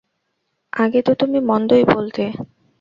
আগে 0.73 0.99
তো 1.01 1.11
তুমি 1.21 1.39
মন্দই 1.49 1.83
বলতে! 1.93 2.23